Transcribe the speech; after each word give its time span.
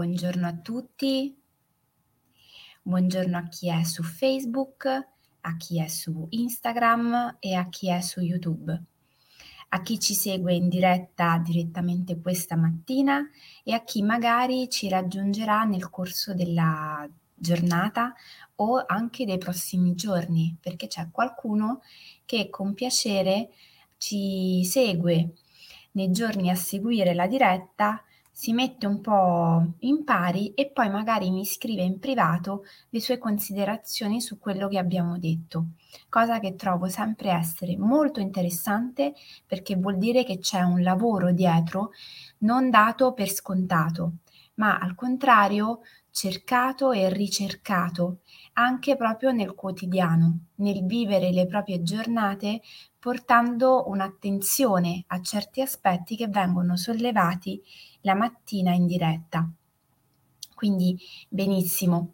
Buongiorno 0.00 0.46
a 0.46 0.54
tutti, 0.54 1.38
buongiorno 2.80 3.36
a 3.36 3.48
chi 3.48 3.68
è 3.68 3.82
su 3.82 4.02
Facebook, 4.02 4.86
a 4.86 5.56
chi 5.58 5.78
è 5.78 5.88
su 5.88 6.26
Instagram 6.30 7.36
e 7.38 7.52
a 7.52 7.68
chi 7.68 7.90
è 7.90 8.00
su 8.00 8.20
YouTube, 8.20 8.82
a 9.68 9.82
chi 9.82 9.98
ci 10.00 10.14
segue 10.14 10.54
in 10.54 10.70
diretta 10.70 11.36
direttamente 11.44 12.18
questa 12.18 12.56
mattina 12.56 13.28
e 13.62 13.74
a 13.74 13.84
chi 13.84 14.00
magari 14.00 14.70
ci 14.70 14.88
raggiungerà 14.88 15.64
nel 15.64 15.90
corso 15.90 16.32
della 16.32 17.06
giornata 17.34 18.14
o 18.54 18.82
anche 18.86 19.26
dei 19.26 19.36
prossimi 19.36 19.94
giorni, 19.94 20.56
perché 20.58 20.86
c'è 20.86 21.10
qualcuno 21.10 21.82
che 22.24 22.48
con 22.48 22.72
piacere 22.72 23.50
ci 23.98 24.64
segue 24.64 25.34
nei 25.90 26.10
giorni 26.10 26.48
a 26.48 26.54
seguire 26.54 27.12
la 27.12 27.26
diretta 27.26 28.02
si 28.30 28.52
mette 28.52 28.86
un 28.86 29.00
po' 29.00 29.74
in 29.80 30.04
pari 30.04 30.54
e 30.54 30.70
poi 30.70 30.88
magari 30.88 31.30
mi 31.30 31.44
scrive 31.44 31.82
in 31.82 31.98
privato 31.98 32.64
le 32.88 33.00
sue 33.00 33.18
considerazioni 33.18 34.20
su 34.20 34.38
quello 34.38 34.68
che 34.68 34.78
abbiamo 34.78 35.18
detto, 35.18 35.70
cosa 36.08 36.38
che 36.38 36.54
trovo 36.54 36.88
sempre 36.88 37.30
essere 37.30 37.76
molto 37.76 38.20
interessante 38.20 39.12
perché 39.46 39.76
vuol 39.76 39.98
dire 39.98 40.24
che 40.24 40.38
c'è 40.38 40.62
un 40.62 40.82
lavoro 40.82 41.32
dietro 41.32 41.90
non 42.38 42.70
dato 42.70 43.12
per 43.12 43.28
scontato, 43.28 44.14
ma 44.54 44.78
al 44.78 44.94
contrario 44.94 45.80
cercato 46.10 46.92
e 46.92 47.08
ricercato 47.12 48.20
anche 48.54 48.96
proprio 48.96 49.30
nel 49.30 49.54
quotidiano, 49.54 50.46
nel 50.56 50.84
vivere 50.84 51.30
le 51.30 51.46
proprie 51.46 51.82
giornate 51.82 52.60
portando 52.98 53.88
un'attenzione 53.88 55.04
a 55.08 55.20
certi 55.22 55.62
aspetti 55.62 56.16
che 56.16 56.28
vengono 56.28 56.76
sollevati 56.76 57.62
la 58.02 58.14
mattina 58.14 58.72
in 58.72 58.86
diretta. 58.86 59.48
Quindi 60.54 60.98
benissimo. 61.28 62.12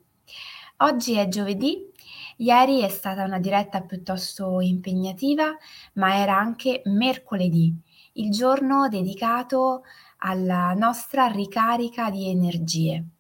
Oggi 0.79 1.15
è 1.15 1.27
giovedì, 1.27 1.91
ieri 2.37 2.83
è 2.83 2.89
stata 2.89 3.25
una 3.25 3.41
diretta 3.41 3.81
piuttosto 3.81 4.61
impegnativa, 4.61 5.57
ma 5.95 6.17
era 6.17 6.37
anche 6.37 6.83
mercoledì, 6.85 7.75
il 8.15 8.31
giorno 8.31 8.89
dedicato 8.89 9.83
alla 10.19 10.75
nostra 10.75 11.27
ricarica 11.27 12.11
di 12.11 12.29
energie. 12.29 13.16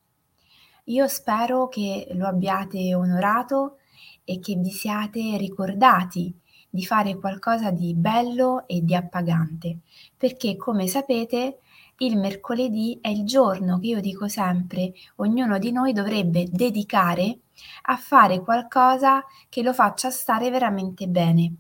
Io 0.88 1.08
spero 1.08 1.66
che 1.68 2.06
lo 2.12 2.26
abbiate 2.26 2.94
onorato 2.94 3.78
e 4.24 4.38
che 4.38 4.54
vi 4.54 4.70
siate 4.70 5.36
ricordati 5.36 6.32
di 6.70 6.84
fare 6.84 7.16
qualcosa 7.16 7.72
di 7.72 7.92
bello 7.94 8.68
e 8.68 8.84
di 8.84 8.94
appagante, 8.94 9.78
perché 10.16 10.56
come 10.56 10.86
sapete 10.86 11.58
il 11.98 12.16
mercoledì 12.16 12.98
è 13.00 13.08
il 13.08 13.24
giorno 13.24 13.80
che 13.80 13.86
io 13.88 14.00
dico 14.00 14.28
sempre 14.28 14.92
ognuno 15.16 15.58
di 15.58 15.72
noi 15.72 15.92
dovrebbe 15.92 16.46
dedicare 16.48 17.38
a 17.82 17.96
fare 17.96 18.40
qualcosa 18.40 19.24
che 19.48 19.62
lo 19.62 19.72
faccia 19.72 20.10
stare 20.10 20.50
veramente 20.50 21.08
bene 21.08 21.54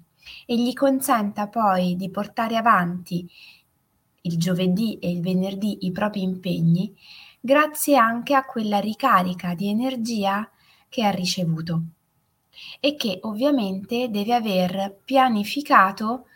e 0.44 0.56
gli 0.56 0.72
consenta 0.72 1.48
poi 1.48 1.96
di 1.96 2.10
portare 2.10 2.56
avanti 2.56 3.28
il 4.20 4.38
giovedì 4.38 4.98
e 4.98 5.10
il 5.10 5.20
venerdì 5.20 5.86
i 5.86 5.92
propri 5.92 6.22
impegni 6.22 6.94
grazie 7.40 7.96
anche 7.96 8.34
a 8.34 8.44
quella 8.44 8.78
ricarica 8.78 9.54
di 9.54 9.68
energia 9.68 10.48
che 10.88 11.04
ha 11.04 11.10
ricevuto 11.10 11.82
e 12.80 12.96
che 12.96 13.18
ovviamente 13.22 14.08
deve 14.10 14.34
aver 14.34 15.00
pianificato 15.04 16.26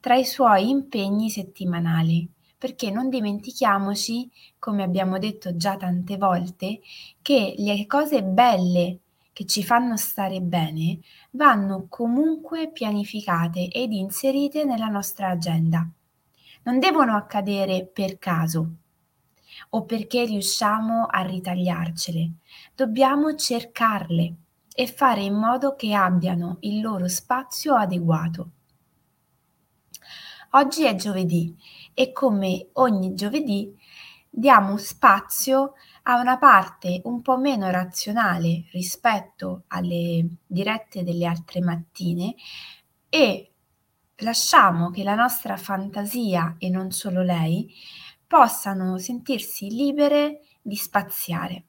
tra 0.00 0.14
i 0.14 0.24
suoi 0.24 0.68
impegni 0.68 1.30
settimanali 1.30 2.28
perché 2.58 2.90
non 2.90 3.08
dimentichiamoci, 3.08 4.28
come 4.58 4.82
abbiamo 4.82 5.18
detto 5.18 5.56
già 5.56 5.76
tante 5.76 6.16
volte, 6.16 6.80
che 7.22 7.54
le 7.56 7.86
cose 7.86 8.24
belle 8.24 8.98
che 9.32 9.46
ci 9.46 9.62
fanno 9.62 9.96
stare 9.96 10.40
bene 10.40 10.98
vanno 11.30 11.86
comunque 11.88 12.72
pianificate 12.72 13.68
ed 13.68 13.92
inserite 13.92 14.64
nella 14.64 14.88
nostra 14.88 15.28
agenda. 15.28 15.88
Non 16.64 16.80
devono 16.80 17.14
accadere 17.14 17.86
per 17.86 18.18
caso 18.18 18.72
o 19.70 19.84
perché 19.84 20.24
riusciamo 20.24 21.06
a 21.06 21.20
ritagliarcele. 21.22 22.32
Dobbiamo 22.74 23.34
cercarle 23.34 24.34
e 24.74 24.86
fare 24.86 25.22
in 25.22 25.34
modo 25.34 25.74
che 25.74 25.92
abbiano 25.92 26.58
il 26.60 26.80
loro 26.80 27.08
spazio 27.08 27.74
adeguato. 27.74 28.50
Oggi 30.52 30.84
è 30.84 30.94
giovedì 30.94 31.54
e 31.92 32.12
come 32.12 32.68
ogni 32.74 33.14
giovedì 33.14 33.76
diamo 34.30 34.76
spazio 34.76 35.74
a 36.04 36.20
una 36.20 36.38
parte 36.38 37.00
un 37.04 37.20
po' 37.22 37.36
meno 37.36 37.68
razionale 37.70 38.64
rispetto 38.72 39.64
alle 39.68 40.26
dirette 40.46 41.02
delle 41.02 41.26
altre 41.26 41.60
mattine 41.60 42.34
e 43.10 43.52
lasciamo 44.18 44.90
che 44.90 45.02
la 45.02 45.14
nostra 45.14 45.56
fantasia 45.56 46.54
e 46.58 46.70
non 46.70 46.92
solo 46.92 47.22
lei 47.22 47.70
possano 48.28 48.98
sentirsi 48.98 49.70
libere 49.70 50.42
di 50.60 50.76
spaziare. 50.76 51.64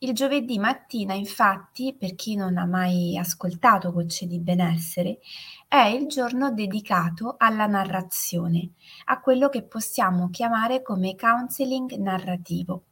Il 0.00 0.12
giovedì 0.12 0.60
mattina, 0.60 1.14
infatti, 1.14 1.96
per 1.98 2.14
chi 2.14 2.36
non 2.36 2.56
ha 2.56 2.64
mai 2.64 3.18
ascoltato 3.18 3.92
Gocce 3.92 4.28
di 4.28 4.38
Benessere, 4.38 5.18
è 5.66 5.80
il 5.86 6.06
giorno 6.06 6.52
dedicato 6.52 7.34
alla 7.36 7.66
narrazione, 7.66 8.70
a 9.06 9.20
quello 9.20 9.48
che 9.48 9.64
possiamo 9.64 10.30
chiamare 10.30 10.82
come 10.82 11.16
counseling 11.16 11.90
narrativo. 11.96 12.84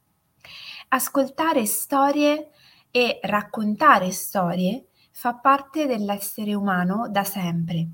Ascoltare 0.89 1.65
storie 1.65 2.49
e 2.91 3.19
raccontare 3.21 4.11
storie 4.11 4.87
fa 5.11 5.35
parte 5.35 5.87
dell'essere 5.87 6.53
umano 6.53 7.07
da 7.09 7.23
sempre. 7.23 7.87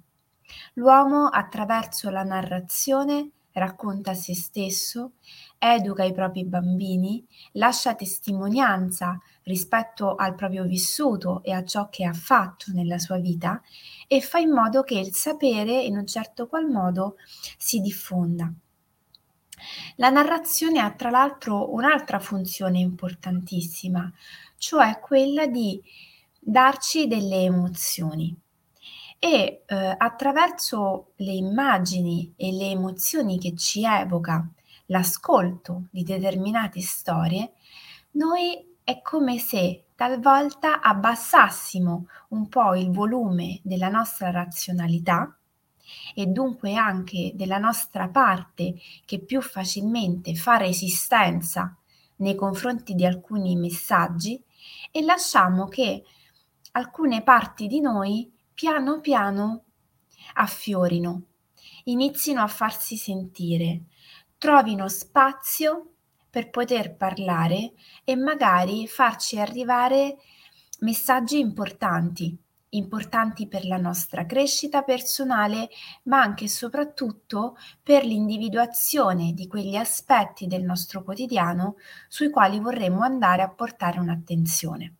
L'uomo 0.73 1.28
attraverso 1.28 2.09
la 2.09 2.23
narrazione 2.23 3.29
racconta 3.53 4.13
se 4.13 4.35
stesso, 4.35 5.13
educa 5.57 6.03
i 6.03 6.13
propri 6.13 6.43
bambini, 6.45 7.25
lascia 7.53 7.95
testimonianza 7.95 9.19
rispetto 9.43 10.15
al 10.15 10.35
proprio 10.35 10.63
vissuto 10.65 11.41
e 11.43 11.51
a 11.51 11.63
ciò 11.63 11.89
che 11.89 12.05
ha 12.05 12.13
fatto 12.13 12.71
nella 12.73 12.97
sua 12.97 13.17
vita 13.17 13.61
e 14.07 14.21
fa 14.21 14.39
in 14.39 14.51
modo 14.51 14.83
che 14.83 14.99
il 14.99 15.13
sapere 15.13 15.81
in 15.81 15.97
un 15.97 16.05
certo 16.05 16.47
qual 16.47 16.67
modo 16.67 17.15
si 17.57 17.79
diffonda. 17.79 18.51
La 19.97 20.09
narrazione 20.09 20.79
ha 20.79 20.91
tra 20.91 21.09
l'altro 21.09 21.73
un'altra 21.73 22.19
funzione 22.19 22.79
importantissima, 22.79 24.11
cioè 24.57 24.99
quella 24.99 25.47
di 25.47 25.81
darci 26.39 27.07
delle 27.07 27.43
emozioni 27.43 28.35
e 29.23 29.63
eh, 29.66 29.95
attraverso 29.97 31.13
le 31.16 31.31
immagini 31.31 32.34
e 32.35 32.51
le 32.51 32.72
emozioni 32.72 33.39
che 33.39 33.56
ci 33.56 33.85
evoca 33.85 34.45
l'ascolto 34.88 35.84
di 35.91 36.03
determinate 36.03 36.81
storie, 36.81 37.53
noi 38.12 38.78
è 38.83 39.01
come 39.01 39.38
se 39.38 39.85
talvolta 39.95 40.81
abbassassimo 40.81 42.07
un 42.29 42.50
po' 42.50 42.75
il 42.75 42.91
volume 42.91 43.62
della 43.63 43.88
nostra 43.88 44.29
razionalità 44.29 45.33
e 46.13 46.25
dunque 46.25 46.75
anche 46.75 47.31
della 47.33 47.59
nostra 47.59 48.09
parte 48.09 48.75
che 49.06 49.19
più 49.19 49.41
facilmente 49.41 50.35
fa 50.35 50.57
resistenza 50.57 51.73
nei 52.17 52.35
confronti 52.35 52.94
di 52.94 53.06
alcuni 53.06 53.56
messaggi 53.56 54.44
e 54.92 55.01
lasciamo 55.01 55.69
che 55.69 56.03
alcune 56.74 57.21
parti 57.21 57.68
di 57.68 57.80
noi 57.80 58.30
piano 58.53 59.00
piano 59.00 59.63
affiorino, 60.35 61.21
inizino 61.85 62.41
a 62.41 62.47
farsi 62.47 62.95
sentire, 62.97 63.83
trovino 64.38 64.88
spazio 64.88 65.94
per 66.29 66.50
poter 66.50 66.95
parlare 66.95 67.73
e 68.03 68.15
magari 68.15 68.88
farci 68.88 69.39
arrivare 69.39 70.17
messaggi 70.79 71.39
importanti, 71.39 72.35
importanti 72.69 73.47
per 73.47 73.65
la 73.65 73.77
nostra 73.77 74.25
crescita 74.25 74.81
personale, 74.81 75.69
ma 76.03 76.21
anche 76.21 76.45
e 76.45 76.49
soprattutto 76.49 77.56
per 77.81 78.03
l'individuazione 78.03 79.33
di 79.33 79.47
quegli 79.47 79.75
aspetti 79.75 80.47
del 80.47 80.63
nostro 80.63 81.03
quotidiano 81.03 81.75
sui 82.07 82.29
quali 82.29 82.59
vorremmo 82.59 83.01
andare 83.01 83.44
a 83.44 83.49
portare 83.49 83.99
un'attenzione. 83.99 84.95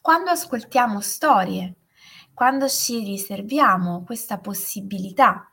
Quando 0.00 0.30
ascoltiamo 0.30 1.00
storie, 1.00 1.74
quando 2.40 2.70
ci 2.70 3.04
riserviamo 3.04 4.02
questa 4.02 4.38
possibilità 4.38 5.52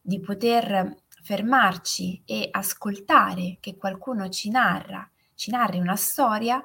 di 0.00 0.18
poter 0.18 0.96
fermarci 1.22 2.22
e 2.24 2.48
ascoltare 2.50 3.58
che 3.60 3.76
qualcuno 3.76 4.28
ci 4.28 4.50
narra, 4.50 5.08
ci 5.36 5.52
narri 5.52 5.78
una 5.78 5.94
storia, 5.94 6.60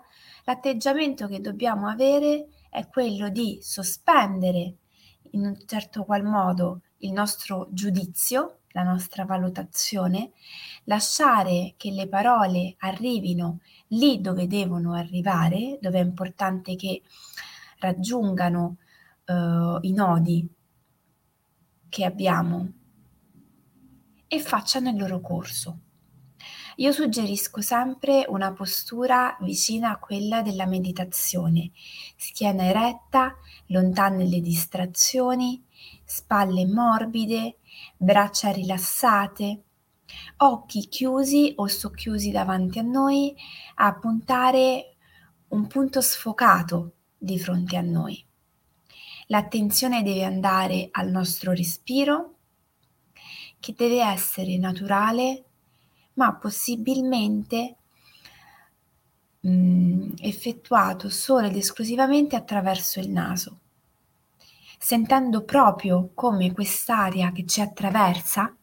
l'atteggiamento 0.45 1.27
che 1.27 1.41
dobbiamo 1.41 1.87
avere 1.87 2.47
è 2.71 2.87
quello 2.87 3.29
di 3.29 3.59
sospendere 3.61 4.77
in 5.33 5.45
un 5.45 5.55
certo 5.67 6.05
qual 6.05 6.23
modo 6.23 6.81
il 6.97 7.11
nostro 7.11 7.67
giudizio 7.69 8.61
la 8.69 8.81
nostra 8.81 9.25
valutazione, 9.25 10.31
lasciare 10.85 11.75
che 11.77 11.91
le 11.91 12.07
parole 12.07 12.77
arrivino 12.79 13.59
lì 13.89 14.21
dove 14.21 14.47
devono 14.47 14.95
arrivare, 14.95 15.77
dove 15.79 15.99
è 15.99 16.03
importante 16.03 16.75
che 16.75 17.03
raggiungano 17.77 18.77
uh, 19.25 19.77
i 19.81 19.93
nodi 19.93 20.47
che 21.89 22.05
abbiamo 22.05 22.71
e 24.27 24.39
facciano 24.39 24.89
il 24.89 24.97
loro 24.97 25.19
corso. 25.19 25.79
Io 26.77 26.93
suggerisco 26.93 27.61
sempre 27.61 28.25
una 28.27 28.53
postura 28.53 29.37
vicina 29.41 29.91
a 29.91 29.99
quella 29.99 30.41
della 30.41 30.65
meditazione, 30.65 31.71
schiena 32.15 32.63
eretta, 32.63 33.35
lontane 33.67 34.25
le 34.25 34.39
distrazioni, 34.39 35.63
spalle 36.05 36.65
morbide, 36.65 37.57
braccia 37.97 38.51
rilassate, 38.51 39.63
occhi 40.37 40.87
chiusi 40.87 41.53
o 41.57 41.67
socchiusi 41.67 42.31
davanti 42.31 42.79
a 42.79 42.83
noi 42.83 43.35
a 43.75 43.93
puntare 43.93 44.95
un 45.49 45.67
punto 45.67 46.01
sfocato 46.01 46.93
di 47.17 47.37
fronte 47.37 47.75
a 47.75 47.81
noi. 47.81 48.25
L'attenzione 49.31 50.03
deve 50.03 50.25
andare 50.25 50.89
al 50.91 51.09
nostro 51.09 51.53
respiro, 51.53 52.35
che 53.61 53.73
deve 53.77 54.03
essere 54.03 54.57
naturale, 54.57 55.45
ma 56.15 56.35
possibilmente 56.35 57.77
mh, 59.39 59.49
mm, 59.49 60.11
effettuato 60.19 61.07
solo 61.07 61.47
ed 61.47 61.55
esclusivamente 61.55 62.35
attraverso 62.35 62.99
il 62.99 63.09
naso, 63.09 63.59
sentendo 64.77 65.45
proprio 65.45 66.09
come 66.13 66.51
quest'aria 66.51 67.31
che 67.31 67.45
ci 67.45 67.61
attraversa 67.61 68.53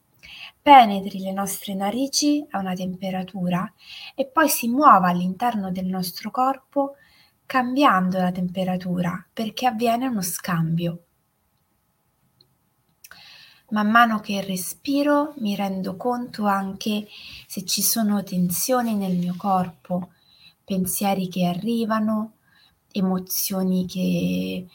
penetri 0.61 1.21
le 1.21 1.33
nostre 1.33 1.73
narici 1.73 2.47
a 2.51 2.59
una 2.59 2.75
temperatura 2.75 3.73
e 4.15 4.27
poi 4.27 4.51
si 4.51 4.69
muova 4.69 5.09
all'interno 5.09 5.73
del 5.73 5.87
nostro 5.87 6.31
corpo 6.31 6.97
cambiando 7.49 8.19
la 8.19 8.31
temperatura 8.31 9.27
perché 9.33 9.67
avviene 9.67 10.07
uno 10.07 10.21
scambio. 10.21 11.05
Man 13.71 13.91
mano 13.91 14.21
che 14.21 14.43
respiro 14.43 15.33
mi 15.39 15.57
rendo 15.57 15.97
conto 15.97 16.45
anche 16.45 17.09
se 17.47 17.65
ci 17.65 17.81
sono 17.81 18.23
tensioni 18.23 18.95
nel 18.97 19.17
mio 19.17 19.35
corpo, 19.39 20.11
pensieri 20.63 21.29
che 21.29 21.47
arrivano, 21.47 22.35
emozioni 22.93 23.87
che 23.87 24.67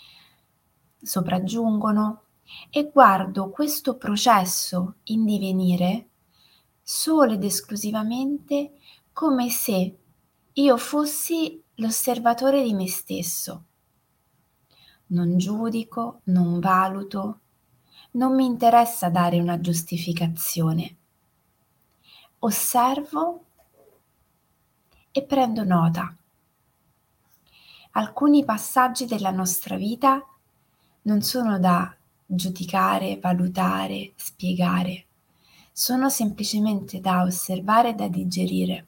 sopraggiungono 0.99 2.23
e 2.71 2.89
guardo 2.91 3.51
questo 3.51 3.97
processo 3.97 4.95
in 5.03 5.25
divenire 5.25 6.07
solo 6.81 7.33
ed 7.33 7.43
esclusivamente 7.43 8.79
come 9.11 9.49
se 9.49 9.97
io 10.53 10.77
fossi 10.77 11.62
l'osservatore 11.75 12.61
di 12.63 12.73
me 12.73 12.87
stesso. 12.87 13.63
Non 15.07 15.37
giudico, 15.37 16.21
non 16.25 16.59
valuto, 16.59 17.39
non 18.11 18.35
mi 18.35 18.45
interessa 18.45 19.09
dare 19.09 19.39
una 19.39 19.59
giustificazione. 19.59 20.95
Osservo 22.39 23.45
e 25.11 25.23
prendo 25.23 25.63
nota. 25.63 26.15
Alcuni 27.91 28.43
passaggi 28.43 29.05
della 29.05 29.31
nostra 29.31 29.75
vita 29.75 30.25
non 31.03 31.21
sono 31.21 31.59
da 31.59 31.95
giudicare, 32.25 33.19
valutare, 33.19 34.13
spiegare, 34.15 35.05
sono 35.71 36.09
semplicemente 36.09 36.99
da 36.99 37.23
osservare 37.23 37.89
e 37.89 37.93
da 37.93 38.07
digerire. 38.07 38.87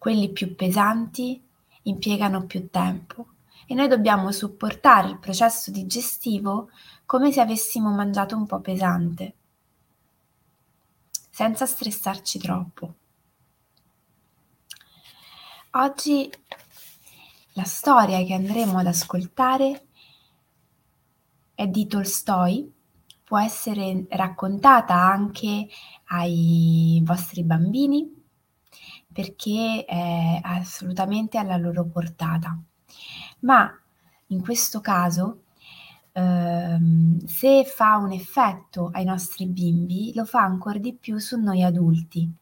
Quelli 0.00 0.30
più 0.30 0.54
pesanti 0.54 1.46
impiegano 1.82 2.46
più 2.46 2.70
tempo. 2.70 3.26
E 3.66 3.74
noi 3.74 3.86
dobbiamo 3.86 4.32
supportare 4.32 5.10
il 5.10 5.18
processo 5.18 5.70
digestivo 5.70 6.70
come 7.04 7.30
se 7.30 7.42
avessimo 7.42 7.90
mangiato 7.90 8.34
un 8.34 8.46
po' 8.46 8.60
pesante, 8.60 9.34
senza 11.28 11.66
stressarci 11.66 12.38
troppo. 12.38 12.94
Oggi 15.72 16.32
la 17.52 17.64
storia 17.64 18.24
che 18.24 18.32
andremo 18.32 18.78
ad 18.78 18.86
ascoltare 18.86 19.86
è 21.54 21.66
di 21.66 21.86
Tolstoi, 21.86 22.72
può 23.22 23.38
essere 23.38 24.06
raccontata 24.08 24.94
anche 24.94 25.68
ai 26.06 27.02
vostri 27.04 27.42
bambini 27.42 28.19
perché 29.20 29.84
è 29.86 30.40
assolutamente 30.42 31.36
alla 31.36 31.56
loro 31.56 31.84
portata. 31.84 32.58
Ma 33.40 33.70
in 34.28 34.40
questo 34.40 34.80
caso, 34.80 35.42
ehm, 36.12 37.24
se 37.26 37.64
fa 37.64 37.96
un 37.96 38.12
effetto 38.12 38.90
ai 38.92 39.04
nostri 39.04 39.46
bimbi, 39.46 40.12
lo 40.14 40.24
fa 40.24 40.40
ancora 40.40 40.78
di 40.78 40.94
più 40.94 41.18
su 41.18 41.38
noi 41.38 41.62
adulti. 41.62 42.32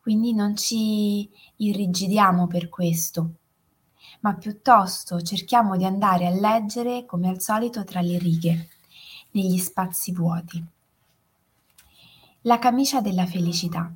Quindi 0.00 0.34
non 0.34 0.56
ci 0.56 1.28
irrigidiamo 1.56 2.46
per 2.46 2.68
questo 2.68 3.34
ma 4.20 4.34
piuttosto 4.34 5.20
cerchiamo 5.20 5.76
di 5.76 5.84
andare 5.84 6.26
a 6.26 6.30
leggere 6.30 7.04
come 7.04 7.28
al 7.28 7.40
solito 7.40 7.84
tra 7.84 8.00
le 8.00 8.18
righe, 8.18 8.68
negli 9.32 9.58
spazi 9.58 10.12
vuoti. 10.12 10.64
La 12.42 12.58
camicia 12.58 13.02
della 13.02 13.26
felicità. 13.26 13.92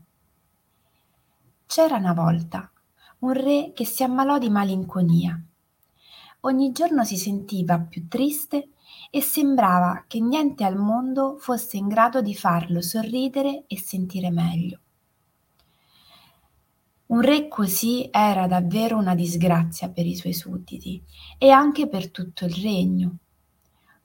C'era 1.69 1.97
una 1.97 2.15
volta 2.15 2.73
un 3.19 3.35
re 3.35 3.73
che 3.75 3.85
si 3.85 4.03
ammalò 4.03 4.39
di 4.39 4.49
malinconia. 4.49 5.39
Ogni 6.41 6.73
giorno 6.73 7.05
si 7.05 7.19
sentiva 7.19 7.79
più 7.79 8.09
triste 8.09 8.71
e 9.11 9.21
sembrava 9.21 10.05
che 10.09 10.19
niente 10.19 10.65
al 10.65 10.77
mondo 10.79 11.37
fosse 11.39 11.77
in 11.77 11.89
grado 11.89 12.23
di 12.23 12.35
farlo 12.35 12.81
sorridere 12.81 13.65
e 13.67 13.79
sentire 13.79 14.31
meglio. 14.31 14.79
Un 17.09 17.21
re 17.21 17.49
così 17.49 18.09
era 18.11 18.47
davvero 18.47 18.97
una 18.97 19.15
disgrazia 19.15 19.91
per 19.91 20.07
i 20.07 20.17
suoi 20.17 20.33
sudditi 20.33 21.03
e 21.37 21.51
anche 21.51 21.87
per 21.87 22.11
tutto 22.11 22.47
il 22.47 22.55
regno. 22.55 23.19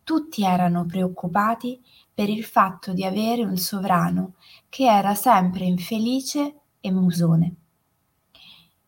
Tutti 0.03 0.43
erano 0.43 0.85
preoccupati 0.85 1.81
per 2.13 2.27
il 2.27 2.43
fatto 2.43 2.91
di 2.91 3.05
avere 3.05 3.45
un 3.45 3.55
sovrano 3.55 4.33
che 4.67 4.83
era 4.83 5.15
sempre 5.15 5.63
infelice 5.63 6.57
e 6.85 6.91
musone. 6.91 7.55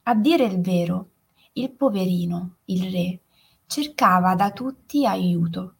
A 0.03 0.15
dire 0.15 0.43
il 0.43 0.59
vero, 0.59 1.11
il 1.53 1.71
poverino, 1.71 2.57
il 2.65 2.91
re, 2.91 3.19
cercava 3.67 4.35
da 4.35 4.51
tutti 4.51 5.05
aiuto, 5.05 5.75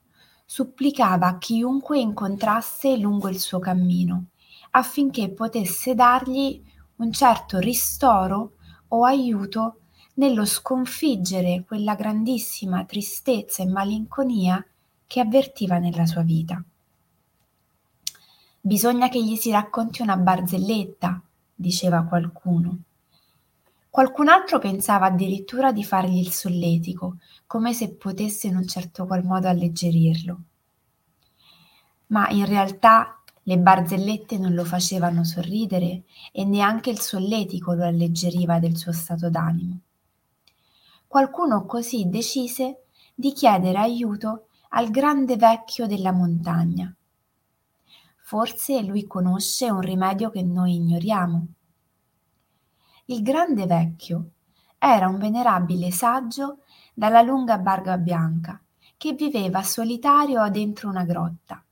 supplicava 0.45 1.37
chiunque 1.37 1.99
incontrasse 1.99 2.95
lungo 2.95 3.27
il 3.27 3.37
suo 3.37 3.59
cammino, 3.59 4.27
affinché 4.71 5.29
potesse 5.29 5.93
dargli 5.93 6.63
un 6.97 7.11
certo 7.11 7.59
ristoro 7.59 8.53
o 8.87 9.03
aiuto 9.03 9.79
nello 10.13 10.45
sconfiggere 10.45 11.65
quella 11.67 11.95
grandissima 11.95 12.85
tristezza 12.85 13.61
e 13.61 13.67
malinconia 13.67 14.65
che 15.05 15.19
avvertiva 15.19 15.79
nella 15.79 16.05
sua 16.05 16.21
vita. 16.21 16.63
Bisogna 18.61 19.09
che 19.09 19.21
gli 19.21 19.35
si 19.35 19.51
racconti 19.51 20.01
una 20.01 20.15
barzelletta, 20.15 21.21
diceva 21.55 22.03
qualcuno. 22.03 22.79
Qualcun 23.89 24.27
altro 24.27 24.59
pensava 24.59 25.05
addirittura 25.05 25.71
di 25.71 25.83
fargli 25.83 26.17
il 26.17 26.31
solletico, 26.31 27.17
come 27.47 27.73
se 27.73 27.95
potesse 27.95 28.47
in 28.47 28.57
un 28.57 28.67
certo 28.67 29.05
qual 29.05 29.23
modo 29.23 29.47
alleggerirlo. 29.47 30.39
Ma 32.07 32.29
in 32.29 32.45
realtà 32.45 33.21
le 33.43 33.57
barzellette 33.57 34.37
non 34.37 34.53
lo 34.53 34.65
facevano 34.65 35.23
sorridere 35.23 36.03
e 36.31 36.43
neanche 36.43 36.89
il 36.89 36.99
solletico 36.99 37.73
lo 37.73 37.85
alleggeriva 37.85 38.59
del 38.59 38.75
suo 38.75 38.91
stato 38.91 39.29
d'animo. 39.29 39.79
Qualcuno 41.07 41.65
così 41.65 42.09
decise 42.09 42.87
di 43.13 43.31
chiedere 43.31 43.77
aiuto 43.77 44.47
al 44.69 44.89
grande 44.89 45.37
vecchio 45.37 45.87
della 45.87 46.11
montagna. 46.11 46.93
Forse 48.25 48.81
lui 48.81 49.05
conosce 49.07 49.69
un 49.69 49.81
rimedio 49.81 50.29
che 50.29 50.43
noi 50.43 50.75
ignoriamo. 50.75 51.47
Il 53.05 53.21
grande 53.21 53.65
vecchio 53.65 54.31
era 54.77 55.07
un 55.07 55.17
venerabile 55.17 55.91
saggio 55.91 56.59
dalla 56.93 57.21
lunga 57.21 57.57
barba 57.57 57.97
bianca 57.97 58.59
che 58.97 59.13
viveva 59.13 59.63
solitario 59.63 60.49
dentro 60.49 60.89
una 60.89 61.03
grotta 61.03 61.63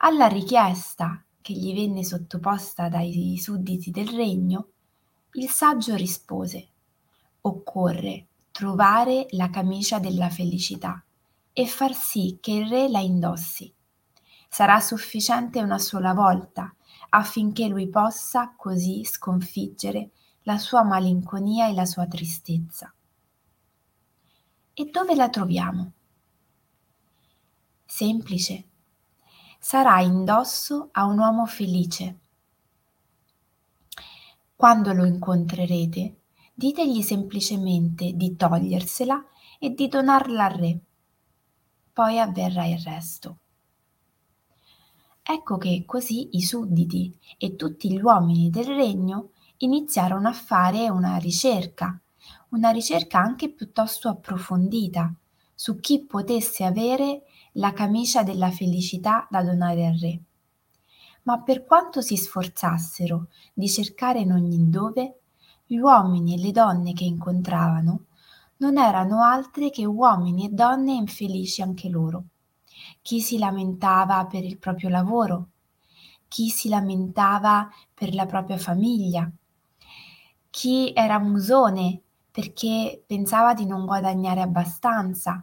alla 0.00 0.28
richiesta 0.28 1.24
che 1.40 1.52
gli 1.54 1.74
venne 1.74 2.04
sottoposta 2.04 2.88
dai 2.88 3.36
sudditi 3.36 3.90
del 3.90 4.08
regno, 4.08 4.68
il 5.32 5.48
saggio 5.48 5.96
rispose 5.96 6.68
occorre 7.40 8.26
trovare 8.52 9.26
la 9.30 9.50
camicia 9.50 9.98
della 9.98 10.28
felicità 10.28 11.02
e 11.52 11.66
far 11.66 11.94
sì 11.94 12.38
che 12.40 12.52
il 12.52 12.68
re 12.68 12.88
la 12.88 13.00
indossi. 13.00 13.72
Sarà 14.48 14.80
sufficiente 14.80 15.60
una 15.60 15.78
sola 15.78 16.14
volta 16.14 16.74
affinché 17.10 17.68
lui 17.68 17.88
possa 17.88 18.54
così 18.56 19.04
sconfiggere 19.04 20.10
la 20.42 20.58
sua 20.58 20.82
malinconia 20.82 21.68
e 21.68 21.74
la 21.74 21.84
sua 21.84 22.06
tristezza. 22.06 22.92
E 24.74 24.84
dove 24.90 25.14
la 25.14 25.28
troviamo? 25.28 25.92
Semplice. 27.84 28.64
Sarà 29.58 30.00
indosso 30.00 30.88
a 30.92 31.04
un 31.04 31.18
uomo 31.18 31.46
felice. 31.46 32.18
Quando 34.54 34.92
lo 34.92 35.04
incontrerete, 35.04 36.20
ditegli 36.54 37.02
semplicemente 37.02 38.12
di 38.14 38.36
togliersela 38.36 39.24
e 39.58 39.74
di 39.74 39.88
donarla 39.88 40.44
al 40.44 40.54
re. 40.54 40.78
Poi 41.92 42.18
avverrà 42.18 42.66
il 42.66 42.78
resto. 42.78 43.38
Ecco 45.30 45.58
che 45.58 45.82
così 45.84 46.38
i 46.38 46.40
sudditi 46.40 47.14
e 47.36 47.54
tutti 47.54 47.92
gli 47.92 48.00
uomini 48.00 48.48
del 48.48 48.64
regno 48.64 49.32
iniziarono 49.58 50.26
a 50.26 50.32
fare 50.32 50.88
una 50.88 51.18
ricerca, 51.18 52.00
una 52.48 52.70
ricerca 52.70 53.18
anche 53.18 53.50
piuttosto 53.50 54.08
approfondita 54.08 55.12
su 55.54 55.80
chi 55.80 56.06
potesse 56.06 56.64
avere 56.64 57.24
la 57.52 57.74
camicia 57.74 58.22
della 58.22 58.50
felicità 58.50 59.28
da 59.30 59.42
donare 59.42 59.86
al 59.86 59.98
re. 59.98 60.20
Ma 61.24 61.42
per 61.42 61.66
quanto 61.66 62.00
si 62.00 62.16
sforzassero 62.16 63.26
di 63.52 63.68
cercare 63.68 64.20
in 64.20 64.32
ogni 64.32 64.70
dove, 64.70 65.20
gli 65.66 65.76
uomini 65.76 66.36
e 66.36 66.38
le 66.38 66.52
donne 66.52 66.94
che 66.94 67.04
incontravano 67.04 68.06
non 68.56 68.78
erano 68.78 69.22
altre 69.22 69.68
che 69.68 69.84
uomini 69.84 70.46
e 70.46 70.52
donne 70.52 70.94
infelici 70.94 71.60
anche 71.60 71.90
loro 71.90 72.24
chi 73.08 73.22
si 73.22 73.38
lamentava 73.38 74.26
per 74.26 74.44
il 74.44 74.58
proprio 74.58 74.90
lavoro, 74.90 75.48
chi 76.28 76.50
si 76.50 76.68
lamentava 76.68 77.66
per 77.94 78.12
la 78.12 78.26
propria 78.26 78.58
famiglia, 78.58 79.32
chi 80.50 80.92
era 80.94 81.18
musone 81.18 82.02
perché 82.30 83.02
pensava 83.06 83.54
di 83.54 83.64
non 83.64 83.86
guadagnare 83.86 84.42
abbastanza, 84.42 85.42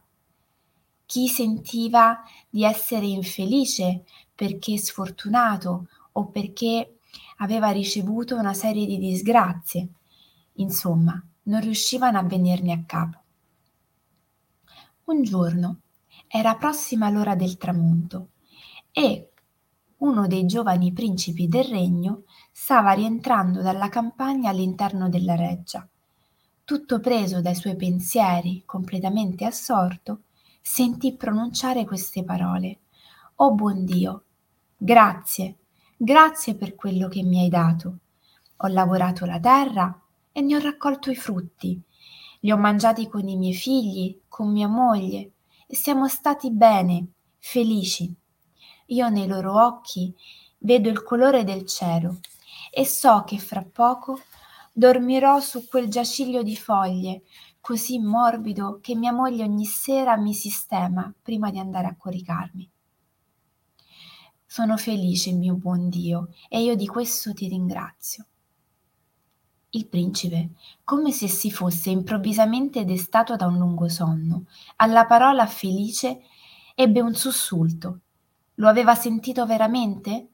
chi 1.07 1.27
sentiva 1.27 2.21
di 2.47 2.63
essere 2.63 3.07
infelice 3.07 4.03
perché 4.35 4.77
sfortunato 4.77 5.87
o 6.11 6.27
perché 6.27 6.99
aveva 7.37 7.71
ricevuto 7.71 8.37
una 8.37 8.53
serie 8.53 8.85
di 8.85 8.99
disgrazie. 8.99 9.87
Insomma, 10.57 11.19
non 11.45 11.61
riuscivano 11.61 12.19
a 12.19 12.23
venirne 12.23 12.73
a 12.73 12.83
capo. 12.85 13.23
Un 15.05 15.23
giorno 15.23 15.79
era 16.27 16.55
prossima 16.55 17.09
l'ora 17.09 17.35
del 17.35 17.57
tramonto 17.57 18.29
e 18.91 19.29
uno 19.97 20.27
dei 20.27 20.45
giovani 20.45 20.91
principi 20.91 21.47
del 21.47 21.65
regno 21.65 22.23
stava 22.51 22.91
rientrando 22.91 23.61
dalla 23.61 23.89
campagna 23.89 24.49
all'interno 24.49 25.09
della 25.09 25.35
reggia. 25.35 25.87
Tutto 26.63 26.99
preso 26.99 27.41
dai 27.41 27.55
suoi 27.55 27.75
pensieri, 27.75 28.63
completamente 28.65 29.45
assorto, 29.45 30.23
sentì 30.61 31.15
pronunciare 31.15 31.85
queste 31.85 32.23
parole. 32.23 32.79
Oh 33.35 33.53
buon 33.53 33.85
Dio, 33.85 34.23
grazie, 34.75 35.57
grazie 35.95 36.55
per 36.55 36.75
quello 36.75 37.07
che 37.07 37.23
mi 37.23 37.41
hai 37.41 37.49
dato. 37.49 37.97
Ho 38.57 38.67
lavorato 38.67 39.25
la 39.25 39.39
terra 39.39 40.01
e 40.31 40.41
ne 40.41 40.55
ho 40.55 40.59
raccolto 40.59 41.11
i 41.11 41.15
frutti. 41.15 41.79
Li 42.41 42.51
ho 42.51 42.57
mangiati 42.57 43.07
con 43.07 43.27
i 43.27 43.37
miei 43.37 43.53
figli, 43.53 44.19
con 44.27 44.51
mia 44.51 44.67
moglie, 44.67 45.31
siamo 45.67 46.07
stati 46.07 46.51
bene, 46.51 47.07
felici. 47.39 48.13
Io 48.87 49.09
nei 49.09 49.27
loro 49.27 49.65
occhi 49.65 50.13
vedo 50.59 50.89
il 50.89 51.03
colore 51.03 51.43
del 51.43 51.65
cielo 51.65 52.19
e 52.71 52.85
so 52.85 53.23
che 53.25 53.37
fra 53.39 53.63
poco 53.63 54.19
dormirò 54.71 55.39
su 55.39 55.67
quel 55.67 55.87
giaciglio 55.87 56.43
di 56.43 56.55
foglie 56.55 57.23
così 57.61 57.97
morbido 57.97 58.79
che 58.79 58.93
mia 58.93 59.11
moglie 59.11 59.43
ogni 59.43 59.65
sera 59.65 60.17
mi 60.17 60.35
sistema 60.35 61.11
prima 61.19 61.49
di 61.49 61.57
andare 61.57 61.87
a 61.87 61.95
coricarmi. 61.95 62.69
Sono 64.45 64.77
felice, 64.77 65.33
mio 65.33 65.55
buon 65.55 65.89
Dio, 65.89 66.29
e 66.47 66.61
io 66.61 66.75
di 66.75 66.85
questo 66.85 67.33
ti 67.33 67.47
ringrazio. 67.47 68.27
Il 69.75 69.87
principe, 69.87 70.51
come 70.85 71.11
se 71.11 71.27
si 71.27 71.51
fosse 71.51 71.89
improvvisamente 71.89 72.85
destato 72.85 73.35
da 73.35 73.45
un 73.45 73.57
lungo 73.57 73.89
sonno, 73.89 74.45
alla 74.77 75.05
parola 75.05 75.45
felice 75.47 76.21
ebbe 76.75 77.01
un 77.01 77.13
sussulto. 77.13 77.99
Lo 78.55 78.69
aveva 78.69 78.95
sentito 78.95 79.45
veramente? 79.45 80.29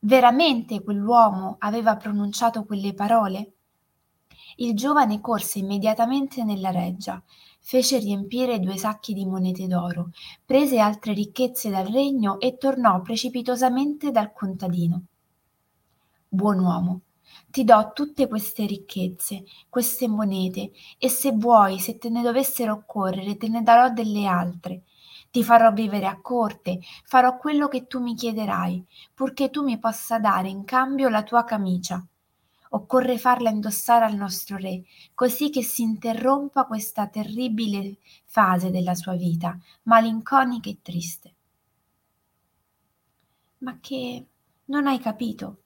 Veramente 0.00 0.82
quell'uomo 0.82 1.54
aveva 1.60 1.94
pronunciato 1.96 2.64
quelle 2.64 2.92
parole? 2.92 3.52
Il 4.56 4.74
giovane 4.74 5.20
corse 5.20 5.60
immediatamente 5.60 6.42
nella 6.42 6.72
reggia, 6.72 7.22
fece 7.60 8.00
riempire 8.00 8.58
due 8.58 8.76
sacchi 8.76 9.14
di 9.14 9.26
monete 9.26 9.68
d'oro, 9.68 10.10
prese 10.44 10.80
altre 10.80 11.12
ricchezze 11.12 11.70
dal 11.70 11.86
regno 11.86 12.40
e 12.40 12.56
tornò 12.56 13.00
precipitosamente 13.00 14.10
dal 14.10 14.32
contadino. 14.32 15.04
Buon 16.28 16.58
uomo, 16.58 17.00
ti 17.50 17.64
do 17.64 17.92
tutte 17.94 18.28
queste 18.28 18.66
ricchezze, 18.66 19.44
queste 19.68 20.08
monete, 20.08 20.72
e 20.98 21.08
se 21.08 21.32
vuoi, 21.32 21.78
se 21.78 21.98
te 21.98 22.08
ne 22.08 22.22
dovessero 22.22 22.72
occorrere, 22.72 23.36
te 23.36 23.48
ne 23.48 23.62
darò 23.62 23.90
delle 23.90 24.26
altre. 24.26 24.82
Ti 25.30 25.44
farò 25.44 25.72
vivere 25.72 26.06
a 26.06 26.20
corte, 26.20 26.80
farò 27.04 27.36
quello 27.36 27.68
che 27.68 27.86
tu 27.86 28.00
mi 28.00 28.14
chiederai, 28.14 28.84
purché 29.14 29.50
tu 29.50 29.62
mi 29.62 29.78
possa 29.78 30.18
dare 30.18 30.48
in 30.48 30.64
cambio 30.64 31.08
la 31.08 31.22
tua 31.22 31.44
camicia. 31.44 32.04
Occorre 32.70 33.18
farla 33.18 33.50
indossare 33.50 34.04
al 34.04 34.16
nostro 34.16 34.56
re, 34.56 34.82
così 35.14 35.50
che 35.50 35.62
si 35.62 35.82
interrompa 35.82 36.64
questa 36.64 37.06
terribile 37.06 37.96
fase 38.24 38.70
della 38.70 38.94
sua 38.94 39.14
vita, 39.14 39.58
malinconica 39.84 40.68
e 40.68 40.78
triste. 40.82 41.34
Ma 43.58 43.78
che 43.80 44.26
non 44.66 44.86
hai 44.86 44.98
capito? 44.98 45.58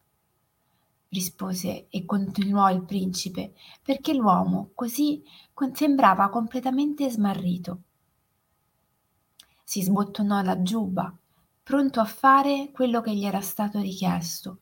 Rispose 1.11 1.89
e 1.89 2.05
continuò 2.05 2.71
il 2.71 2.83
principe, 2.83 3.55
perché 3.83 4.15
l'uomo 4.15 4.71
così 4.75 5.23
sembrava 5.73 6.29
completamente 6.31 7.09
smarrito. 7.11 7.83
Si 9.65 9.83
sbottonò 9.83 10.41
la 10.43 10.63
giubba, 10.63 11.15
pronto 11.63 12.01
a 12.01 12.05
fare 12.05 12.71
quello 12.73 13.01
che 13.01 13.15
gli 13.15 13.25
era 13.25 13.41
stato 13.41 13.81
richiesto. 13.81 14.59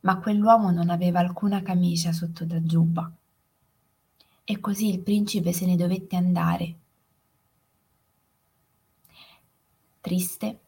Ma 0.00 0.18
quell'uomo 0.18 0.70
non 0.70 0.88
aveva 0.88 1.20
alcuna 1.20 1.60
camicia 1.62 2.12
sotto 2.12 2.46
la 2.48 2.62
giubba. 2.62 3.10
E 4.44 4.60
così 4.60 4.88
il 4.88 5.00
principe 5.00 5.52
se 5.52 5.66
ne 5.66 5.76
dovette 5.76 6.16
andare. 6.16 6.78
Triste, 10.00 10.60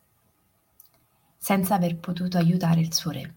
senza 1.39 1.75
aver 1.75 1.97
potuto 1.97 2.37
aiutare 2.37 2.81
il 2.81 2.93
suo 2.93 3.11
re. 3.11 3.35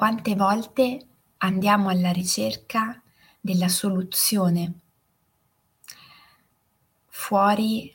Quante 0.00 0.34
volte 0.34 1.08
andiamo 1.36 1.90
alla 1.90 2.10
ricerca 2.10 3.02
della 3.38 3.68
soluzione 3.68 4.80
fuori 7.04 7.94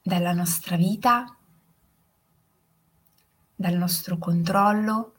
dalla 0.00 0.32
nostra 0.32 0.76
vita, 0.76 1.36
dal 3.56 3.74
nostro 3.74 4.18
controllo, 4.18 5.14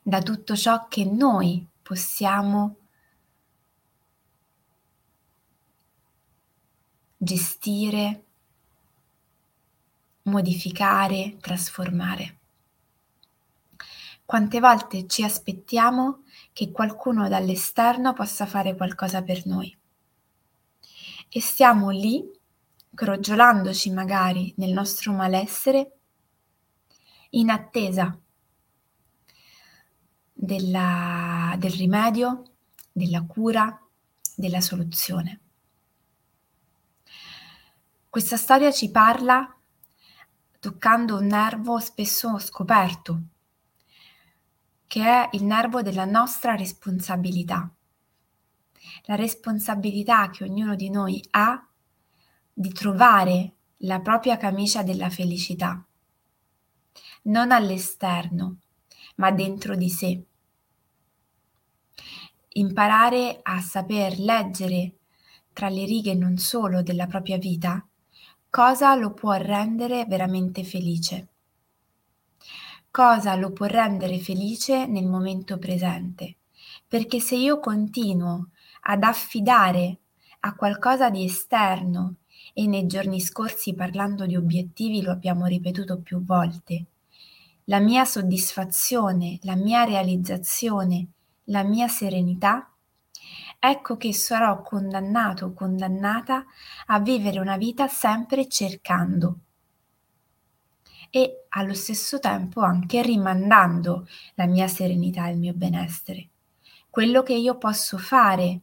da 0.00 0.22
tutto 0.22 0.54
ciò 0.54 0.86
che 0.86 1.04
noi 1.04 1.66
possiamo 1.82 2.76
gestire, 7.16 8.24
modificare, 10.22 11.36
trasformare. 11.40 12.39
Quante 14.30 14.60
volte 14.60 15.08
ci 15.08 15.24
aspettiamo 15.24 16.22
che 16.52 16.70
qualcuno 16.70 17.26
dall'esterno 17.26 18.12
possa 18.12 18.46
fare 18.46 18.76
qualcosa 18.76 19.24
per 19.24 19.44
noi 19.44 19.76
e 21.28 21.40
stiamo 21.40 21.90
lì, 21.90 22.30
crogiolandoci 22.94 23.90
magari 23.90 24.54
nel 24.58 24.70
nostro 24.70 25.12
malessere, 25.12 25.98
in 27.30 27.50
attesa 27.50 28.16
della, 30.32 31.56
del 31.58 31.72
rimedio, 31.72 32.52
della 32.92 33.24
cura, 33.24 33.84
della 34.36 34.60
soluzione. 34.60 35.40
Questa 38.08 38.36
storia 38.36 38.70
ci 38.70 38.92
parla 38.92 39.58
toccando 40.60 41.16
un 41.16 41.26
nervo 41.26 41.80
spesso 41.80 42.38
scoperto, 42.38 43.22
che 44.90 45.04
è 45.04 45.28
il 45.34 45.44
nervo 45.44 45.82
della 45.82 46.04
nostra 46.04 46.56
responsabilità. 46.56 47.72
La 49.04 49.14
responsabilità 49.14 50.30
che 50.30 50.42
ognuno 50.42 50.74
di 50.74 50.90
noi 50.90 51.22
ha 51.30 51.64
di 52.52 52.72
trovare 52.72 53.52
la 53.82 54.00
propria 54.00 54.36
camicia 54.36 54.82
della 54.82 55.08
felicità, 55.08 55.86
non 57.22 57.52
all'esterno, 57.52 58.56
ma 59.14 59.30
dentro 59.30 59.76
di 59.76 59.88
sé. 59.88 60.24
Imparare 62.54 63.38
a 63.44 63.60
saper 63.60 64.18
leggere 64.18 64.96
tra 65.52 65.68
le 65.68 65.84
righe 65.84 66.14
non 66.14 66.36
solo 66.36 66.82
della 66.82 67.06
propria 67.06 67.38
vita, 67.38 67.86
cosa 68.50 68.96
lo 68.96 69.14
può 69.14 69.34
rendere 69.34 70.04
veramente 70.06 70.64
felice 70.64 71.29
cosa 72.90 73.34
lo 73.36 73.52
può 73.52 73.66
rendere 73.66 74.18
felice 74.18 74.86
nel 74.86 75.06
momento 75.06 75.58
presente. 75.58 76.36
Perché 76.86 77.20
se 77.20 77.36
io 77.36 77.60
continuo 77.60 78.48
ad 78.82 79.02
affidare 79.02 79.98
a 80.40 80.54
qualcosa 80.54 81.10
di 81.10 81.24
esterno, 81.24 82.16
e 82.52 82.66
nei 82.66 82.86
giorni 82.86 83.20
scorsi 83.20 83.74
parlando 83.74 84.26
di 84.26 84.34
obiettivi 84.34 85.02
lo 85.02 85.12
abbiamo 85.12 85.46
ripetuto 85.46 86.00
più 86.00 86.24
volte, 86.24 86.86
la 87.64 87.78
mia 87.78 88.04
soddisfazione, 88.04 89.38
la 89.42 89.54
mia 89.54 89.84
realizzazione, 89.84 91.06
la 91.44 91.62
mia 91.62 91.86
serenità, 91.86 92.72
ecco 93.58 93.96
che 93.96 94.12
sarò 94.12 94.62
condannato 94.62 95.46
o 95.46 95.52
condannata 95.52 96.44
a 96.86 96.98
vivere 96.98 97.38
una 97.38 97.56
vita 97.56 97.86
sempre 97.86 98.48
cercando 98.48 99.38
e 101.10 101.46
allo 101.50 101.74
stesso 101.74 102.18
tempo 102.18 102.60
anche 102.60 103.02
rimandando 103.02 104.06
la 104.34 104.46
mia 104.46 104.68
serenità 104.68 105.26
e 105.26 105.32
il 105.32 105.38
mio 105.38 105.52
benessere. 105.52 106.28
Quello 106.88 107.22
che 107.22 107.34
io 107.34 107.58
posso 107.58 107.98
fare 107.98 108.60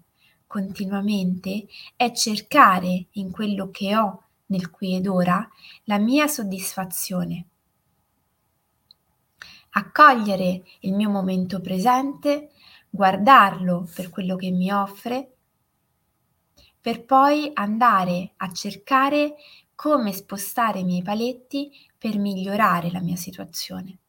continuamente 0.48 1.68
è 1.96 2.12
cercare 2.12 3.08
in 3.12 3.32
quello 3.32 3.70
che 3.70 3.96
ho 3.96 4.24
nel 4.48 4.70
qui 4.70 4.96
ed 4.96 5.08
ora 5.08 5.48
la 5.84 5.98
mia 5.98 6.28
soddisfazione. 6.28 7.46
Accogliere 9.72 10.64
il 10.80 10.94
mio 10.94 11.10
momento 11.10 11.60
presente, 11.60 12.52
guardarlo 12.90 13.88
per 13.94 14.10
quello 14.10 14.36
che 14.38 14.50
mi 14.50 14.72
offre, 14.72 15.34
per 16.80 17.04
poi 17.04 17.52
andare 17.54 18.32
a 18.38 18.52
cercare 18.52 19.36
come 19.78 20.12
spostare 20.12 20.80
i 20.80 20.84
miei 20.84 21.04
paletti 21.04 21.72
per 21.96 22.18
migliorare 22.18 22.90
la 22.90 23.00
mia 23.00 23.16
situazione. 23.16 24.00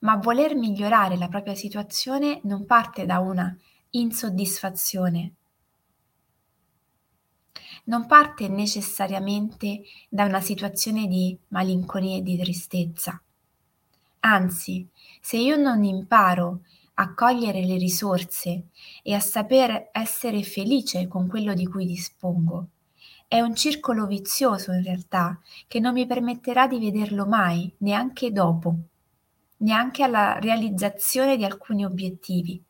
Ma 0.00 0.16
voler 0.16 0.56
migliorare 0.56 1.16
la 1.16 1.28
propria 1.28 1.54
situazione 1.54 2.40
non 2.42 2.66
parte 2.66 3.06
da 3.06 3.20
una 3.20 3.56
insoddisfazione, 3.90 5.34
non 7.84 8.08
parte 8.08 8.48
necessariamente 8.48 9.82
da 10.08 10.24
una 10.24 10.40
situazione 10.40 11.06
di 11.06 11.38
malinconia 11.50 12.16
e 12.16 12.22
di 12.22 12.36
tristezza. 12.36 13.22
Anzi, 14.18 14.84
se 15.20 15.36
io 15.36 15.54
non 15.54 15.84
imparo 15.84 16.62
a 16.94 17.14
cogliere 17.14 17.64
le 17.64 17.78
risorse 17.78 18.64
e 19.04 19.14
a 19.14 19.20
saper 19.20 19.90
essere 19.92 20.42
felice 20.42 21.06
con 21.06 21.28
quello 21.28 21.54
di 21.54 21.68
cui 21.68 21.86
dispongo, 21.86 22.70
è 23.28 23.40
un 23.40 23.54
circolo 23.56 24.06
vizioso 24.06 24.72
in 24.72 24.82
realtà 24.82 25.40
che 25.66 25.80
non 25.80 25.94
mi 25.94 26.06
permetterà 26.06 26.66
di 26.66 26.78
vederlo 26.78 27.26
mai, 27.26 27.72
neanche 27.78 28.30
dopo, 28.30 28.76
neanche 29.58 30.02
alla 30.02 30.38
realizzazione 30.38 31.36
di 31.36 31.44
alcuni 31.44 31.84
obiettivi, 31.84 32.62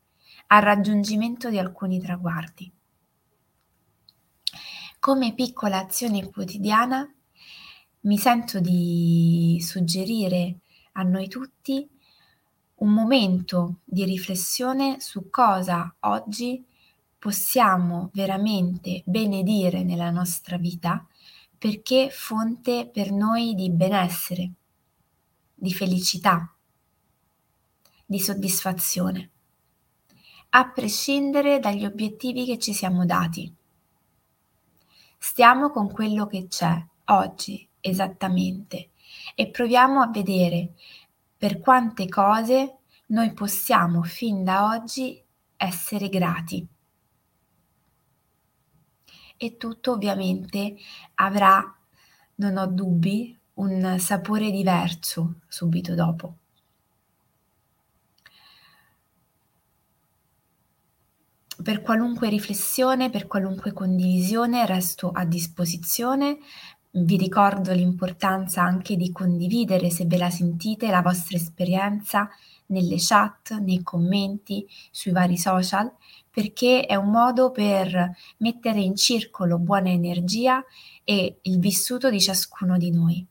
al 0.49 0.63
raggiungimento 0.63 1.51
di 1.51 1.59
alcuni 1.59 2.01
traguardi. 2.01 2.73
Come 4.99 5.35
piccola 5.35 5.79
azione 5.79 6.29
quotidiana 6.31 7.09
mi 8.01 8.19
sento 8.19 8.59
di 8.59 9.59
suggerire 9.61 10.61
a 10.93 11.03
noi 11.03 11.29
tutti 11.29 11.89
un 12.77 12.89
momento 12.91 13.81
di 13.85 14.05
riflessione 14.05 15.01
su 15.01 15.29
cosa 15.29 15.95
oggi 16.01 16.65
possiamo 17.27 18.11
veramente 18.13 19.03
benedire 19.05 19.83
nella 19.83 20.11
nostra 20.11 20.59
vita 20.59 21.05
perché 21.59 22.09
fonte 22.09 22.89
per 22.89 23.11
noi 23.11 23.57
di 23.57 23.69
benessere, 23.69 24.53
di 25.53 25.73
felicità, 25.73 26.55
di 28.05 28.21
soddisfazione, 28.21 29.31
a 30.51 30.71
prescindere 30.71 31.59
dagli 31.59 31.85
obiettivi 31.85 32.47
che 32.47 32.61
ci 32.61 32.73
siamo 32.73 33.05
dati. 33.05 33.53
Stiamo 35.19 35.71
con 35.71 35.91
quello 35.91 36.29
che 36.29 36.47
c'è 36.47 36.81
oggi 37.07 37.69
esattamente 37.81 38.91
e 39.35 39.51
proviamo 39.51 40.01
a 40.01 40.11
vedere 40.11 40.75
per 41.37 41.59
quante 41.59 42.09
cose 42.09 42.77
noi 43.07 43.33
possiamo 43.33 44.05
fin 44.05 44.45
da 44.45 44.67
oggi 44.67 45.21
essere 45.57 46.09
grati 46.09 46.75
e 49.37 49.57
tutto 49.57 49.93
ovviamente 49.93 50.77
avrà, 51.15 51.63
non 52.37 52.57
ho 52.57 52.67
dubbi, 52.67 53.39
un 53.55 53.97
sapore 53.99 54.51
diverso 54.51 55.41
subito 55.49 55.95
dopo. 55.95 56.37
Per 61.63 61.81
qualunque 61.81 62.29
riflessione, 62.29 63.09
per 63.09 63.27
qualunque 63.27 63.73
condivisione 63.73 64.67
resto 64.67 65.11
a 65.11 65.25
disposizione. 65.25 66.39
Vi 66.91 67.17
ricordo 67.17 67.73
l'importanza 67.73 68.63
anche 68.63 68.97
di 68.97 69.11
condividere, 69.11 69.91
se 69.91 70.07
ve 70.07 70.17
la 70.19 70.31
sentite, 70.31 70.89
la 70.89 71.03
vostra 71.03 71.37
esperienza 71.37 72.29
nelle 72.67 72.97
chat, 72.99 73.59
nei 73.59 73.83
commenti, 73.83 74.67
sui 74.91 75.13
vari 75.13 75.37
social 75.37 75.91
perché 76.37 76.85
è 76.85 76.97
un 76.97 77.09
modo 77.09 77.51
per 77.51 78.15
mettere 78.41 78.81
in 78.81 78.95
circolo 78.95 79.59
buona 79.59 79.89
energia 79.89 80.63
e 81.03 81.39
il 81.41 81.59
vissuto 81.59 82.11
di 82.11 82.21
ciascuno 82.21 82.77
di 82.77 82.91
noi. 82.91 83.27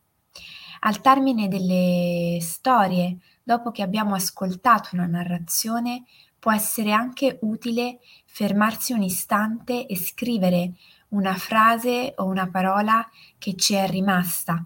Al 0.79 1.01
termine 1.01 1.47
delle 1.47 2.39
storie, 2.41 3.17
dopo 3.43 3.69
che 3.69 3.83
abbiamo 3.83 4.15
ascoltato 4.15 4.89
una 4.93 5.05
narrazione, 5.05 6.05
può 6.39 6.51
essere 6.51 6.93
anche 6.93 7.37
utile 7.43 7.99
fermarsi 8.25 8.93
un 8.93 9.03
istante 9.03 9.85
e 9.85 9.95
scrivere 9.95 10.71
una 11.09 11.35
frase 11.35 12.15
o 12.17 12.25
una 12.25 12.49
parola 12.49 13.07
che 13.37 13.55
ci 13.55 13.75
è 13.75 13.87
rimasta 13.87 14.65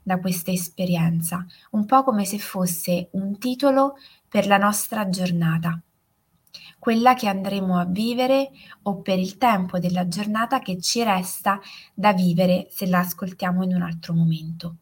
da 0.00 0.20
questa 0.20 0.52
esperienza, 0.52 1.44
un 1.72 1.86
po' 1.86 2.04
come 2.04 2.24
se 2.24 2.38
fosse 2.38 3.08
un 3.14 3.36
titolo 3.36 3.96
per 4.28 4.46
la 4.46 4.58
nostra 4.58 5.08
giornata 5.08 5.82
quella 6.78 7.14
che 7.14 7.28
andremo 7.28 7.78
a 7.78 7.84
vivere 7.84 8.50
o 8.82 9.00
per 9.00 9.18
il 9.18 9.36
tempo 9.36 9.78
della 9.78 10.08
giornata 10.08 10.60
che 10.60 10.80
ci 10.80 11.02
resta 11.02 11.60
da 11.94 12.12
vivere 12.12 12.68
se 12.70 12.86
la 12.86 13.00
ascoltiamo 13.00 13.64
in 13.64 13.74
un 13.74 13.82
altro 13.82 14.14
momento. 14.14 14.76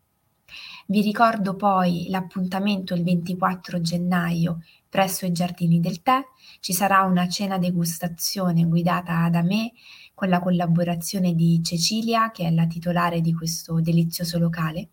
Vi 0.88 1.00
ricordo 1.00 1.56
poi 1.56 2.06
l'appuntamento 2.10 2.94
il 2.94 3.02
24 3.02 3.80
gennaio 3.80 4.60
presso 4.88 5.26
i 5.26 5.32
Giardini 5.32 5.80
del 5.80 6.00
Tè, 6.00 6.20
ci 6.60 6.72
sarà 6.72 7.02
una 7.02 7.28
cena 7.28 7.58
degustazione 7.58 8.64
guidata 8.64 9.28
da 9.28 9.42
me 9.42 9.72
con 10.14 10.30
la 10.30 10.40
collaborazione 10.40 11.34
di 11.34 11.60
Cecilia, 11.62 12.30
che 12.30 12.46
è 12.46 12.50
la 12.50 12.66
titolare 12.66 13.20
di 13.20 13.34
questo 13.34 13.80
delizioso 13.82 14.38
locale. 14.38 14.88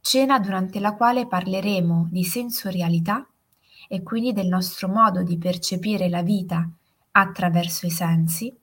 Cena 0.00 0.38
durante 0.38 0.78
la 0.78 0.94
quale 0.94 1.26
parleremo 1.26 2.08
di 2.12 2.22
sensorialità 2.22 3.28
e 3.88 4.02
quindi 4.02 4.32
del 4.32 4.48
nostro 4.48 4.88
modo 4.88 5.22
di 5.22 5.38
percepire 5.38 6.08
la 6.08 6.22
vita 6.22 6.68
attraverso 7.12 7.86
i 7.86 7.90
sensi. 7.90 8.54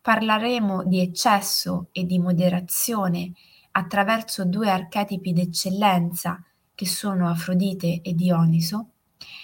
Parleremo 0.00 0.84
di 0.84 1.00
eccesso 1.00 1.88
e 1.92 2.04
di 2.04 2.18
moderazione 2.18 3.32
attraverso 3.72 4.44
due 4.44 4.70
archetipi 4.70 5.32
d'eccellenza 5.32 6.42
che 6.74 6.86
sono 6.86 7.28
Afrodite 7.28 8.00
e 8.02 8.14
Dioniso 8.14 8.90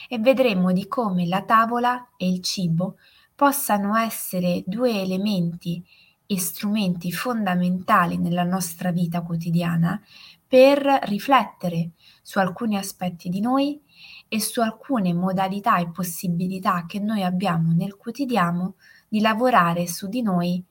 e 0.08 0.18
vedremo 0.18 0.72
di 0.72 0.86
come 0.86 1.26
la 1.26 1.42
tavola 1.42 2.10
e 2.16 2.28
il 2.28 2.40
cibo 2.40 2.96
possano 3.34 3.96
essere 3.96 4.62
due 4.66 5.00
elementi 5.00 5.84
e 6.26 6.38
strumenti 6.38 7.12
fondamentali 7.12 8.16
nella 8.16 8.44
nostra 8.44 8.92
vita 8.92 9.22
quotidiana 9.22 10.00
per 10.46 10.78
riflettere 11.02 11.90
su 12.22 12.38
alcuni 12.38 12.76
aspetti 12.76 13.28
di 13.28 13.40
noi 13.40 13.80
e 14.28 14.40
su 14.40 14.60
alcune 14.60 15.12
modalità 15.12 15.78
e 15.78 15.90
possibilità 15.90 16.84
che 16.86 16.98
noi 16.98 17.22
abbiamo 17.22 17.72
nel 17.72 17.96
quotidiano 17.96 18.74
di 19.08 19.20
lavorare 19.20 19.86
su 19.86 20.08
di 20.08 20.22
noi 20.22 20.62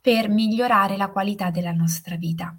per 0.00 0.28
migliorare 0.28 0.96
la 0.96 1.10
qualità 1.10 1.50
della 1.50 1.72
nostra 1.72 2.16
vita. 2.16 2.56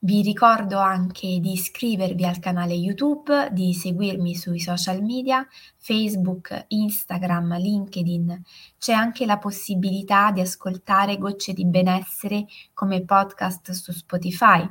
Vi 0.00 0.22
ricordo 0.22 0.78
anche 0.78 1.40
di 1.40 1.52
iscrivervi 1.52 2.24
al 2.24 2.38
canale 2.38 2.72
YouTube, 2.72 3.48
di 3.50 3.74
seguirmi 3.74 4.36
sui 4.36 4.60
social 4.60 5.02
media, 5.02 5.44
Facebook, 5.76 6.66
Instagram, 6.68 7.58
LinkedIn. 7.58 8.42
C'è 8.78 8.92
anche 8.92 9.26
la 9.26 9.38
possibilità 9.38 10.30
di 10.30 10.40
ascoltare 10.40 11.18
Gocce 11.18 11.52
di 11.52 11.66
benessere 11.66 12.46
come 12.72 13.04
podcast 13.04 13.72
su 13.72 13.90
Spotify. 13.90 14.70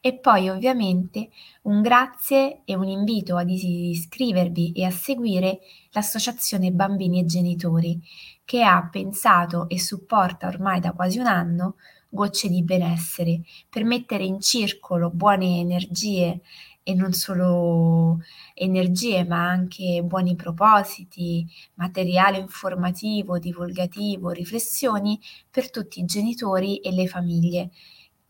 E 0.00 0.18
poi 0.18 0.48
ovviamente 0.48 1.30
un 1.62 1.82
grazie 1.82 2.62
e 2.64 2.74
un 2.74 2.88
invito 2.88 3.36
ad 3.36 3.50
iscrivervi 3.50 4.72
e 4.72 4.84
a 4.84 4.90
seguire 4.90 5.60
l'Associazione 5.90 6.70
Bambini 6.70 7.20
e 7.20 7.24
Genitori, 7.24 8.00
che 8.44 8.62
ha 8.62 8.88
pensato 8.90 9.68
e 9.68 9.78
supporta 9.78 10.48
ormai 10.48 10.80
da 10.80 10.92
quasi 10.92 11.18
un 11.18 11.26
anno 11.26 11.76
gocce 12.08 12.48
di 12.48 12.62
benessere, 12.62 13.42
per 13.68 13.84
mettere 13.84 14.24
in 14.24 14.40
circolo 14.40 15.10
buone 15.10 15.60
energie 15.60 16.40
e 16.82 16.94
non 16.94 17.12
solo 17.12 18.18
energie, 18.54 19.24
ma 19.24 19.48
anche 19.48 20.02
buoni 20.02 20.34
propositi, 20.34 21.46
materiale 21.74 22.38
informativo, 22.38 23.38
divulgativo, 23.38 24.30
riflessioni 24.30 25.20
per 25.48 25.70
tutti 25.70 26.00
i 26.00 26.04
genitori 26.04 26.78
e 26.78 26.90
le 26.92 27.06
famiglie 27.06 27.70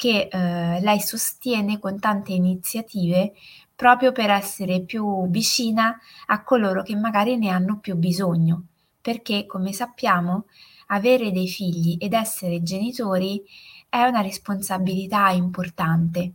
che 0.00 0.28
eh, 0.32 0.80
lei 0.80 0.98
sostiene 0.98 1.78
con 1.78 2.00
tante 2.00 2.32
iniziative 2.32 3.34
proprio 3.76 4.12
per 4.12 4.30
essere 4.30 4.80
più 4.80 5.28
vicina 5.28 5.94
a 6.28 6.42
coloro 6.42 6.82
che 6.82 6.96
magari 6.96 7.36
ne 7.36 7.50
hanno 7.50 7.76
più 7.80 7.96
bisogno, 7.96 8.62
perché 8.98 9.44
come 9.44 9.74
sappiamo 9.74 10.46
avere 10.86 11.30
dei 11.32 11.48
figli 11.48 11.98
ed 12.00 12.14
essere 12.14 12.62
genitori 12.62 13.42
è 13.90 14.02
una 14.04 14.22
responsabilità 14.22 15.28
importante 15.28 16.32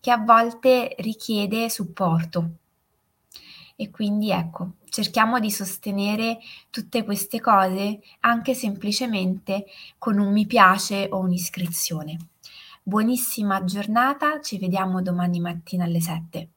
che 0.00 0.10
a 0.10 0.16
volte 0.16 0.94
richiede 1.00 1.68
supporto. 1.68 2.50
E 3.76 3.90
quindi 3.90 4.30
ecco, 4.30 4.76
cerchiamo 4.88 5.38
di 5.38 5.50
sostenere 5.50 6.38
tutte 6.70 7.04
queste 7.04 7.42
cose 7.42 8.00
anche 8.20 8.54
semplicemente 8.54 9.66
con 9.98 10.18
un 10.18 10.32
mi 10.32 10.46
piace 10.46 11.08
o 11.10 11.18
un'iscrizione. 11.18 12.16
Buonissima 12.82 13.62
giornata, 13.64 14.40
ci 14.40 14.58
vediamo 14.58 15.00
domani 15.02 15.38
mattina 15.38 15.84
alle 15.84 16.00
7. 16.00 16.50